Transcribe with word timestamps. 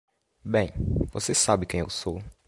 Bem, 0.43 0.71
você 1.13 1.31
sabe 1.35 1.67
quem 1.67 1.81
eu 1.81 1.89
sou. 1.91 2.23